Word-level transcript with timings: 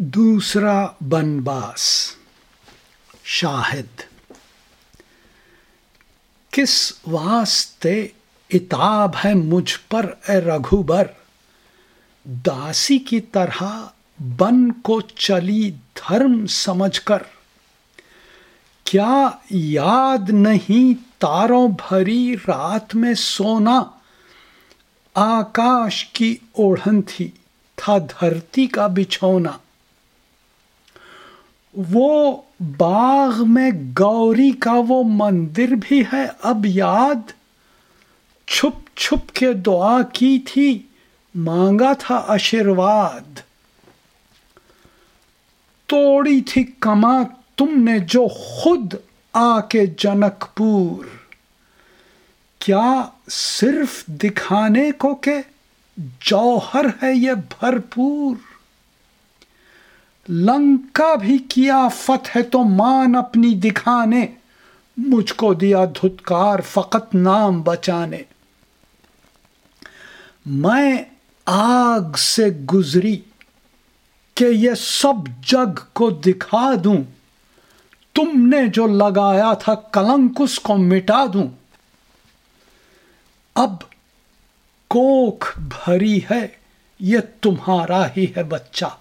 दूसरा 0.00 0.96
बनबास, 1.02 2.16
शाहिद। 3.24 3.88
किस 6.52 7.00
वास्ते 7.08 8.12
इताब 8.50 9.16
है 9.16 9.34
मुझ 9.34 9.76
पर, 9.76 10.20
ए 10.30 10.40
रघुबर? 10.40 11.08
दासी 12.28 12.98
की 12.98 13.20
तरह 13.20 13.90
बन 14.22 14.70
को 14.70 15.00
चली 15.00 15.70
धर्म 15.70 16.46
समझकर। 16.46 17.24
क्या 18.86 19.40
याद 19.52 20.30
नहीं 20.30 20.94
तारों 20.94 21.72
भरी 21.72 22.34
रात 22.34 22.94
में 22.94 23.14
सोना? 23.14 24.00
आकाश 25.16 26.02
की 26.02 26.40
ओढ़न 26.58 27.02
थी, 27.02 27.28
था 27.78 27.98
धरती 27.98 28.66
का 28.66 28.88
बिछौना। 28.88 29.60
वो 31.78 32.46
बाग 32.62 33.40
में 33.40 33.94
गौरी 33.94 34.52
का 34.52 34.72
वो 34.72 35.02
मंदिर 35.02 35.74
भी 35.74 36.06
है, 36.12 36.36
अब 36.44 36.66
याद? 36.66 37.32
छुप 38.48 38.84
छुप 38.96 39.30
के 39.30 39.54
दुआ 39.54 40.02
की 40.02 40.38
थी, 40.38 40.90
मांगा 41.36 41.94
था 41.94 42.16
आशीर्वाद। 42.16 43.42
तोड़ी 45.88 46.40
थी 46.40 46.64
कमा 46.64 47.24
तुमने 47.58 48.00
जो 48.00 48.28
खुद 48.28 48.98
आके 49.34 49.86
जनकपुर। 49.86 51.28
क्या 52.60 53.12
सिर्फ़ 53.28 54.10
दिखाने 54.10 54.92
को 54.92 55.14
के 55.14 55.40
जौहर 56.00 56.92
है 57.02 57.16
ये 57.16 57.34
भरपूर? 57.34 58.53
लंका 60.30 61.16
भी 61.16 61.38
किया 61.38 61.88
फतह 61.88 62.42
तो 62.42 62.62
मान 62.64 63.14
अपनी 63.14 63.54
दिखाने। 63.54 64.36
मुझको 64.98 65.54
दिया 65.54 65.86
धुतकार 65.86 66.60
फकत 66.60 67.10
नाम 67.14 67.62
बचाने। 67.62 68.24
मैं 70.48 71.06
आग 71.48 72.16
से 72.16 72.50
गुजरी 72.50 73.16
कि 74.36 74.44
ये 74.44 74.74
सब 74.74 75.24
जग 75.46 75.84
को 75.94 76.10
दिखा 76.10 76.74
दूँ। 76.74 76.96
तुमने 78.14 78.68
जो 78.68 78.86
लगाया 78.86 79.54
था 79.54 79.74
कलंक 79.74 80.40
उसको 80.40 80.76
मिटा 80.76 81.26
दूँ। 81.26 81.58
अब 83.56 83.78
कोख 84.90 85.58
भरी 85.58 86.26
है, 86.30 86.60
ये 87.00 87.20
तुम्हारा 87.20 88.04
ही 88.06 88.34
है 88.36 88.44
बच्चा। 88.44 88.98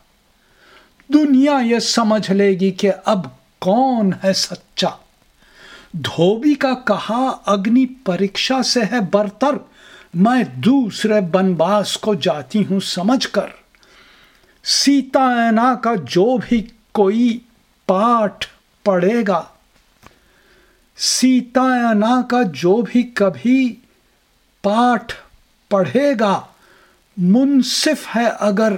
दुनिया 1.13 1.59
ये 1.59 1.79
समझ 1.79 2.31
लेगी 2.31 2.71
कि 2.71 2.87
अब 2.87 3.31
कौन 3.61 4.13
है 4.23 4.33
सच्चा। 4.33 4.97
धोबी 5.95 6.55
का 6.55 6.73
कहा, 6.73 7.29
अग्नि 7.47 7.85
परीक्षा 7.85 8.61
से 8.61 8.83
है 8.83 9.01
बरतर, 9.09 9.59
मैं 10.15 10.61
दूसरे 10.61 11.21
बनबास 11.21 11.95
को 11.95 12.15
जाती 12.15 12.61
हूँ 12.63 12.79
समझकर। 12.81 13.51
सीतायना 14.63 15.73
का 15.75 15.95
जो 15.95 16.37
भी 16.37 16.61
कोई 16.93 17.41
पाठ 17.87 18.45
पढ़ेगा 18.85 19.49
सीतायना 20.97 22.21
का 22.21 22.41
जो 22.43 22.81
भी 22.81 23.03
कभी 23.03 23.69
पाठ 24.63 25.13
पढ़ेगा, 25.71 26.47
मुनसिफ 27.19 28.07
है 28.07 28.25
अगर 28.29 28.77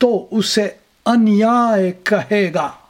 तो 0.00 0.08
उसे 0.32 0.64
अन्याय 1.06 1.90
कहेगा। 1.90 2.81